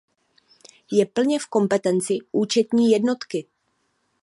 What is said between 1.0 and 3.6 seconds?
plně v kompetenci účetní jednotky.